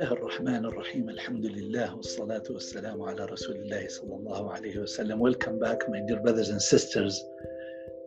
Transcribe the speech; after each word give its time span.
الله 0.00 0.12
الرحمن 0.12 0.64
الرحيم 0.64 1.08
الحمد 1.08 1.46
لله 1.46 1.96
والصلاة 1.96 2.42
والسلام 2.50 3.02
على 3.02 3.24
رسول 3.24 3.56
الله 3.56 3.88
صلى 3.88 4.14
الله 4.14 4.52
عليه 4.52 4.78
وسلم 4.78 5.20
Welcome 5.20 5.58
back 5.58 5.88
my 5.88 6.00
dear 6.06 6.20
brothers 6.20 6.50
and 6.50 6.62
sisters 6.62 7.24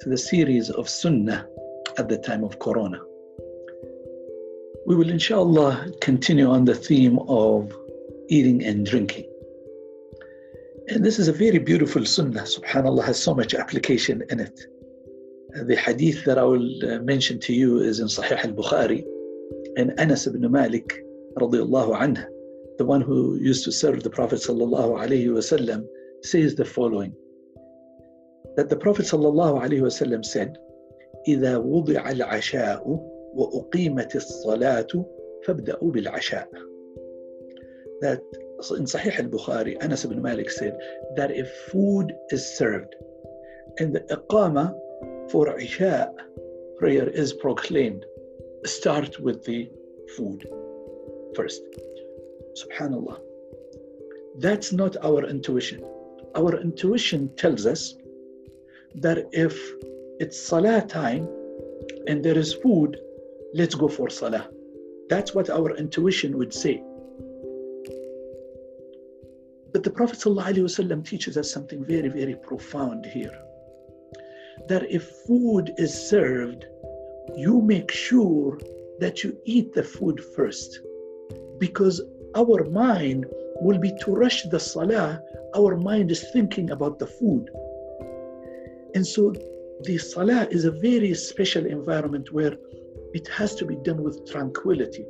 to 0.01 0.09
the 0.09 0.17
series 0.17 0.69
of 0.69 0.87
Sunnah 0.87 1.47
at 1.97 2.07
the 2.07 2.17
time 2.17 2.43
of 2.43 2.59
Corona. 2.59 3.01
We 4.85 4.95
will 4.95 5.09
inshallah 5.09 5.91
continue 6.01 6.49
on 6.49 6.65
the 6.65 6.75
theme 6.75 7.19
of 7.27 7.75
eating 8.27 8.63
and 8.63 8.85
drinking. 8.85 9.25
And 10.89 11.03
this 11.03 11.17
is 11.17 11.27
a 11.27 11.33
very 11.33 11.57
beautiful 11.57 12.05
Sunnah, 12.05 12.43
subhanAllah, 12.43 13.03
has 13.05 13.19
so 13.19 13.33
much 13.33 13.55
application 13.55 14.23
in 14.29 14.39
it. 14.39 14.67
The 15.67 15.75
hadith 15.75 16.25
that 16.25 16.37
I 16.37 16.43
will 16.43 17.01
mention 17.03 17.39
to 17.41 17.53
you 17.53 17.79
is 17.79 17.99
in 17.99 18.07
Sahih 18.07 18.43
al-Bukhari 18.45 19.03
and 19.77 19.99
Anas 19.99 20.27
ibn 20.27 20.49
Malik 20.51 20.93
radiallahu 21.37 21.97
anhu, 21.99 22.25
the 22.77 22.85
one 22.85 23.01
who 23.01 23.35
used 23.41 23.63
to 23.65 23.71
serve 23.71 24.03
the 24.03 24.09
Prophet 24.09 24.39
sallallahu 24.39 24.99
alaihi 25.03 25.27
wasallam, 25.27 25.85
says 26.23 26.55
the 26.55 26.65
following: 26.65 27.13
that 28.55 28.69
the 28.69 28.75
Prophet 28.75 29.05
sallallahu 29.05 29.61
alaihi 29.63 29.81
wasallam 29.81 30.23
said, 30.23 30.57
إذا 31.27 31.57
وضع 31.57 32.11
العشاء 32.11 32.83
وأقيمت 33.33 34.15
الصلاة 34.15 35.05
فابدأوا 35.45 35.91
بالعشاء. 35.91 36.47
That 38.01 38.21
in 38.77 38.85
Sahih 38.85 39.19
al-Bukhari, 39.19 39.77
Anas 39.83 40.05
ibn 40.05 40.21
Malik 40.21 40.49
said 40.49 40.77
that 41.15 41.31
if 41.31 41.49
food 41.71 42.13
is 42.31 42.57
served 42.57 42.95
and 43.79 43.93
the 43.95 44.01
iqama 44.01 44.73
for 45.30 45.58
Isha 45.58 46.12
prayer 46.78 47.08
is 47.08 47.32
proclaimed, 47.32 48.04
start 48.64 49.20
with 49.20 49.44
the 49.44 49.70
food 50.16 50.46
first. 51.34 51.62
Subhanallah. 52.60 53.20
That's 54.38 54.72
not 54.72 54.96
our 55.02 55.24
intuition. 55.24 55.84
Our 56.36 56.60
intuition 56.60 57.34
tells 57.36 57.66
us 57.66 57.94
that 58.96 59.28
if 59.32 59.56
it's 60.20 60.40
Salah 60.40 60.82
time 60.82 61.28
and 62.06 62.24
there 62.24 62.38
is 62.38 62.54
food, 62.54 62.98
let's 63.54 63.74
go 63.74 63.88
for 63.88 64.10
Salah. 64.10 64.48
That's 65.08 65.34
what 65.34 65.50
our 65.50 65.76
intuition 65.76 66.36
would 66.38 66.52
say. 66.52 66.82
But 69.72 69.82
the 69.82 69.90
Prophet 69.90 70.18
ﷺ 70.18 71.04
teaches 71.04 71.36
us 71.36 71.50
something 71.50 71.84
very, 71.84 72.08
very 72.08 72.36
profound 72.36 73.06
here. 73.06 73.43
That 74.68 74.86
if 74.90 75.04
food 75.26 75.74
is 75.76 75.92
served, 76.08 76.66
you 77.36 77.60
make 77.60 77.90
sure 77.90 78.58
that 79.00 79.22
you 79.22 79.36
eat 79.44 79.72
the 79.72 79.82
food 79.82 80.22
first 80.36 80.80
because 81.58 82.00
our 82.36 82.64
mind 82.64 83.26
will 83.60 83.78
be 83.78 83.92
to 84.00 84.12
rush 84.12 84.42
the 84.44 84.58
salah, 84.58 85.22
our 85.56 85.76
mind 85.76 86.10
is 86.10 86.30
thinking 86.32 86.70
about 86.70 86.98
the 86.98 87.06
food. 87.06 87.50
And 88.94 89.06
so 89.06 89.32
the 89.82 89.98
salah 89.98 90.46
is 90.50 90.64
a 90.64 90.70
very 90.70 91.14
special 91.14 91.66
environment 91.66 92.32
where 92.32 92.56
it 93.12 93.28
has 93.28 93.54
to 93.56 93.64
be 93.64 93.76
done 93.76 94.02
with 94.02 94.28
tranquility, 94.30 95.06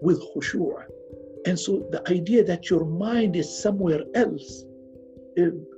with 0.00 0.20
khushu'. 0.32 0.82
And 1.46 1.58
so 1.58 1.86
the 1.90 2.02
idea 2.10 2.44
that 2.44 2.70
your 2.70 2.84
mind 2.84 3.36
is 3.36 3.62
somewhere 3.62 4.02
else 4.14 4.64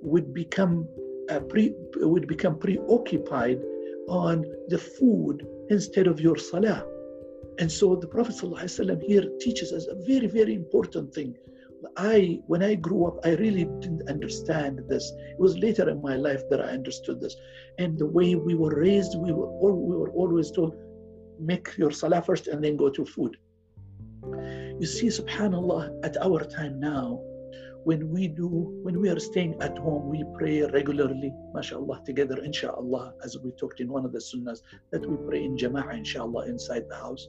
would 0.03 0.35
become 0.35 0.89
uh, 1.31 1.41
pre, 1.41 1.75
would 1.97 2.27
become 2.27 2.59
preoccupied 2.59 3.61
on 4.09 4.45
the 4.69 4.79
food 4.79 5.47
instead 5.71 6.07
of 6.07 6.21
your 6.21 6.37
salah. 6.37 6.85
And 7.59 7.71
so 7.71 7.95
the 7.95 8.07
Prophet 8.07 8.35
ﷺ 8.35 9.03
here 9.03 9.31
teaches 9.41 9.73
us 9.73 9.87
a 9.87 9.95
very, 10.07 10.27
very 10.27 10.55
important 10.55 11.15
thing. 11.15 11.37
I, 11.97 12.41
when 12.47 12.63
I 12.63 12.75
grew 12.75 13.07
up, 13.07 13.19
I 13.25 13.35
really 13.37 13.65
didn't 13.65 14.09
understand 14.09 14.81
this. 14.89 15.13
It 15.31 15.39
was 15.39 15.59
later 15.59 15.89
in 15.89 16.01
my 16.03 16.17
life 16.17 16.43
that 16.51 16.61
I 16.61 16.69
understood 16.69 17.21
this. 17.21 17.37
And 17.79 17.99
the 17.99 18.07
way 18.07 18.35
we 18.35 18.55
were 18.55 18.75
raised, 18.75 19.17
we 19.19 19.33
were, 19.33 19.47
all, 19.47 19.77
we 19.77 19.97
were 19.97 20.11
always 20.11 20.51
told, 20.51 20.75
make 21.39 21.77
your 21.77 21.91
salah 21.91 22.23
first 22.23 22.49
and 22.49 22.65
then 22.65 22.77
go 22.77 22.89
to 22.89 23.05
food. 23.05 23.37
You 24.81 24.87
see, 24.87 25.09
subhanAllah, 25.09 26.05
at 26.05 26.17
our 26.17 26.45
time 26.45 26.81
now, 26.81 27.21
when 27.85 28.11
we 28.11 28.29
do, 28.29 28.49
when 28.83 29.01
we 29.01 29.11
are 29.11 29.21
staying 29.21 29.61
at 29.61 29.77
home, 29.77 30.09
we 30.09 30.25
pray 30.39 30.63
regularly, 30.63 31.33
mashallah, 31.53 32.03
together, 32.07 32.43
inshallah, 32.43 33.15
as 33.23 33.37
we 33.39 33.51
talked 33.53 33.81
in 33.81 33.89
one 33.93 34.05
of 34.07 34.13
the 34.13 34.19
sunnahs, 34.19 34.61
that 34.91 35.07
we 35.09 35.17
pray 35.29 35.45
in 35.45 35.57
jama'ah, 35.57 35.95
inshallah, 35.95 36.47
inside 36.47 36.89
the 36.89 36.97
house. 36.97 37.29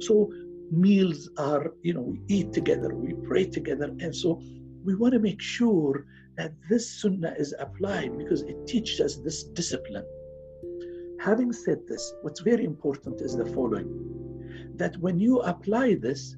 So 0.00 0.30
meals 0.70 1.30
are, 1.38 1.72
you 1.82 1.94
know, 1.94 2.02
we 2.02 2.20
eat 2.28 2.52
together, 2.52 2.94
we 2.94 3.14
pray 3.26 3.46
together. 3.46 3.94
And 4.00 4.14
so 4.14 4.42
we 4.84 4.94
want 4.94 5.14
to 5.14 5.20
make 5.20 5.40
sure 5.40 6.04
that 6.36 6.52
this 6.68 7.00
sunnah 7.00 7.34
is 7.38 7.54
applied 7.58 8.18
because 8.18 8.42
it 8.42 8.66
teaches 8.66 9.00
us 9.00 9.16
this 9.16 9.44
discipline. 9.44 10.04
Having 11.20 11.52
said 11.52 11.78
this, 11.88 12.12
what's 12.20 12.40
very 12.40 12.64
important 12.64 13.22
is 13.22 13.36
the 13.36 13.46
following 13.46 14.14
that 14.76 14.96
when 14.98 15.18
you 15.18 15.40
apply 15.40 15.94
this, 15.94 16.36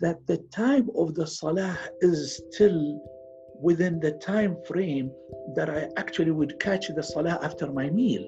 that 0.00 0.26
the 0.26 0.38
time 0.54 0.88
of 0.96 1.14
the 1.14 1.26
salah 1.26 1.76
is 2.00 2.40
still 2.52 3.00
within 3.60 3.98
the 3.98 4.12
time 4.12 4.56
frame 4.66 5.10
that 5.56 5.68
I 5.68 5.88
actually 5.96 6.30
would 6.30 6.60
catch 6.60 6.88
the 6.88 7.02
salah 7.02 7.38
after 7.42 7.72
my 7.72 7.90
meal. 7.90 8.24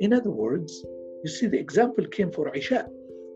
In 0.00 0.12
other 0.12 0.30
words, 0.30 0.84
you 1.22 1.30
see, 1.30 1.46
the 1.46 1.58
example 1.58 2.04
came 2.06 2.32
for 2.32 2.54
Isha 2.54 2.88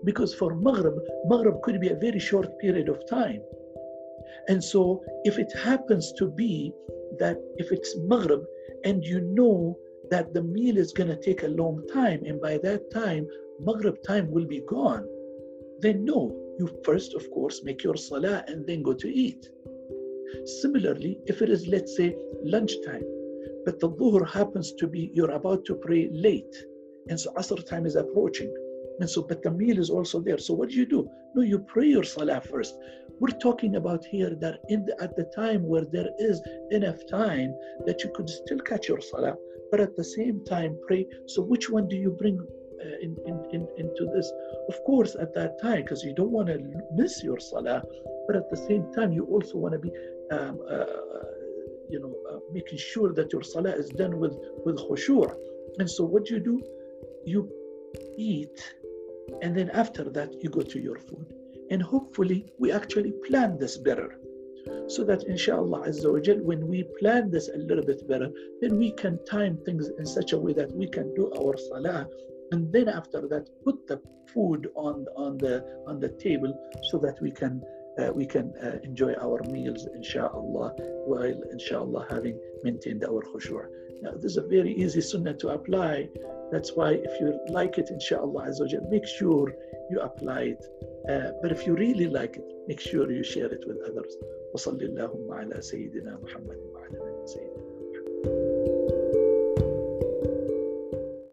because 0.04 0.34
for 0.34 0.54
Maghrib, 0.54 0.94
Maghrib 1.26 1.62
could 1.62 1.81
be 1.81 1.88
a 1.91 1.97
very 1.97 2.19
short 2.19 2.58
period 2.58 2.88
of 2.88 3.08
time. 3.08 3.41
And 4.48 4.62
so, 4.62 5.02
if 5.25 5.38
it 5.38 5.52
happens 5.56 6.12
to 6.19 6.28
be 6.28 6.72
that 7.19 7.37
if 7.56 7.70
it's 7.70 7.97
Maghrib 7.98 8.42
and 8.84 9.04
you 9.04 9.20
know 9.20 9.76
that 10.10 10.32
the 10.34 10.42
meal 10.42 10.76
is 10.76 10.92
going 10.92 11.10
to 11.10 11.20
take 11.20 11.42
a 11.42 11.48
long 11.48 11.87
time, 11.92 12.25
and 12.25 12.41
by 12.41 12.58
that 12.58 12.91
time, 12.91 13.26
Maghrib 13.60 14.02
time 14.02 14.31
will 14.31 14.47
be 14.47 14.62
gone, 14.69 15.06
then 15.81 16.04
no, 16.04 16.50
you 16.60 16.69
first, 16.84 17.15
of 17.15 17.31
course, 17.31 17.62
make 17.65 17.82
your 17.82 17.97
salah 17.97 18.44
and 18.48 18.66
then 18.66 18.82
go 18.88 18.94
to 19.03 19.09
eat. 19.26 19.48
Similarly, 20.62 21.12
if 21.26 21.43
it 21.44 21.50
is, 21.56 21.66
let's 21.75 21.97
say, 21.97 22.09
lunchtime, 22.54 23.06
but 23.65 23.81
the 23.81 23.91
dhuhr 23.98 24.22
happens 24.38 24.72
to 24.81 24.87
be 24.87 25.10
you're 25.15 25.37
about 25.41 25.65
to 25.69 25.75
pray 25.87 26.03
late, 26.26 26.56
and 27.09 27.19
so 27.22 27.32
Asr 27.41 27.60
time 27.70 27.87
is 27.91 27.97
approaching, 27.97 28.53
and 29.00 29.09
so, 29.09 29.22
but 29.22 29.43
the 29.43 29.50
meal 29.50 29.78
is 29.84 29.91
also 29.91 30.20
there. 30.20 30.38
So, 30.47 30.53
what 30.54 30.69
do 30.70 30.76
you 30.76 30.87
do? 30.87 31.00
No, 31.34 31.43
you 31.43 31.59
pray 31.75 31.88
your 31.97 32.04
salah 32.04 32.41
first. 32.53 32.75
We're 33.20 33.38
talking 33.47 33.76
about 33.76 34.04
here 34.04 34.32
that 34.44 34.60
in 34.69 34.84
the, 34.87 34.94
at 35.03 35.16
the 35.16 35.26
time 35.43 35.62
where 35.66 35.87
there 35.97 36.10
is 36.19 36.43
enough 36.70 37.00
time 37.06 37.54
that 37.87 38.04
you 38.04 38.10
could 38.15 38.28
still 38.28 38.60
catch 38.70 38.88
your 38.88 39.00
salah, 39.00 39.37
but 39.70 39.81
at 39.81 39.97
the 39.97 40.04
same 40.04 40.44
time 40.44 40.78
pray. 40.87 41.06
So, 41.26 41.43
which 41.43 41.70
one 41.70 41.88
do 41.88 41.97
you 41.97 42.10
bring 42.22 42.38
in, 43.03 43.17
in, 43.27 43.45
in, 43.53 43.69
into 43.77 44.07
this? 44.15 44.31
Of 44.69 44.83
course, 44.85 45.15
at 45.15 45.35
that 45.35 45.61
time, 45.61 45.83
because 45.83 46.03
you 46.03 46.15
don't 46.15 46.31
want 46.31 46.49
to 46.49 46.59
miss 46.95 47.23
your 47.23 47.39
salah, 47.39 47.83
but 48.27 48.37
at 48.37 48.51
the 48.51 48.57
same 48.57 48.93
time, 48.93 49.13
you 49.13 49.25
also 49.27 49.59
want 49.59 49.73
to 49.73 49.79
be, 49.79 49.91
um, 50.31 50.59
uh, 50.69 50.85
you 51.89 52.01
know, 52.01 52.15
uh, 52.31 52.39
making 52.53 52.79
sure 52.79 53.13
that 53.13 53.33
your 53.33 53.43
salah 53.43 53.73
is 53.73 53.89
done 53.91 54.19
with 54.19 54.37
with 54.65 54.77
khushu'. 54.79 55.35
And 55.79 55.89
so, 55.89 56.05
what 56.05 56.27
do 56.27 56.35
you 56.35 56.41
do? 56.41 56.63
You 57.25 57.51
eat 58.17 58.75
and 59.43 59.57
then 59.57 59.71
after 59.71 60.05
that 60.05 60.43
you 60.43 60.51
go 60.51 60.61
to 60.61 60.79
your 60.79 60.99
food 60.99 61.33
and 61.71 61.83
hopefully 61.83 62.47
we 62.59 62.73
actually 62.73 63.12
plan 63.27 63.59
this 63.59 63.77
better 63.79 64.19
so 64.89 65.05
that 65.05 65.23
inshallah 65.25 65.91
when 66.43 66.67
we 66.67 66.85
plan 66.99 67.31
this 67.31 67.49
a 67.49 67.57
little 67.57 67.85
bit 67.85 68.07
better 68.09 68.31
then 68.61 68.77
we 68.77 68.93
can 68.93 69.19
time 69.25 69.57
things 69.65 69.89
in 69.99 70.07
such 70.07 70.33
a 70.33 70.39
way 70.39 70.53
that 70.53 70.71
we 70.73 70.87
can 70.89 71.12
do 71.15 71.33
our 71.39 71.57
salah 71.57 72.07
and 72.53 72.72
then 72.72 72.88
after 72.88 73.27
that 73.28 73.49
put 73.64 73.87
the 73.87 74.00
food 74.32 74.69
on 74.75 75.06
on 75.17 75.38
the 75.38 75.56
on 75.87 76.00
the 76.00 76.08
table 76.08 76.52
so 76.91 76.99
that 76.99 77.20
we 77.20 77.31
can 77.31 77.62
uh, 77.99 78.12
we 78.12 78.25
can 78.25 78.52
uh, 78.62 78.79
enjoy 78.85 79.12
our 79.14 79.41
meals 79.50 79.87
inshallah 79.94 80.73
while 81.06 81.38
inshallah 81.52 82.06
having 82.11 82.38
maintained 82.62 83.05
our 83.05 83.23
khushu' 83.31 83.67
now 84.02 84.12
this 84.12 84.32
is 84.32 84.37
a 84.38 84.43
very 84.43 84.73
easy 84.73 85.02
sunnah 85.02 85.35
to 85.35 85.49
apply. 85.50 86.08
That's 86.50 86.73
why 86.75 86.93
if 86.93 87.20
you 87.20 87.38
like 87.49 87.76
it 87.76 87.91
inshallah 87.91 88.49
azawajal, 88.49 88.88
make 88.88 89.06
sure 89.06 89.52
you 89.91 90.00
apply 90.00 90.55
it. 90.55 90.64
Uh, 91.08 91.32
but 91.43 91.52
if 91.52 91.67
you 91.67 91.75
really 91.75 92.06
like 92.06 92.37
it 92.37 92.50
make 92.67 92.81
sure 92.81 93.11
you 93.11 93.25
share 93.25 93.52
it 93.52 93.64
with 93.67 93.79
others. 93.88 94.17
وصلى 94.55 94.85
اللهم 94.85 95.32
على 95.32 95.61
سيدنا 95.61 96.19
محمد 96.23 96.58
وعلى 96.75 97.23
سيدنا 97.25 97.69